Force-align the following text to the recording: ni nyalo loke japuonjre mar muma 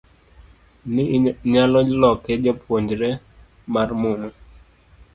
ni 0.93 1.03
nyalo 1.51 1.79
loke 2.01 2.31
japuonjre 2.43 3.09
mar 3.73 3.89
muma 4.01 4.27